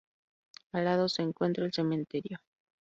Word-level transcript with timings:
Al 0.71 0.85
lado 0.85 1.07
se 1.09 1.21
encuentra 1.21 1.63
el 1.63 1.73
cementerio. 1.73 2.39